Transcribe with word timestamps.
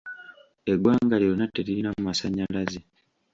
Eggwanga 0.71 1.15
lyonna 1.21 1.45
teririna 1.53 1.89
masannyalaze. 2.05 2.79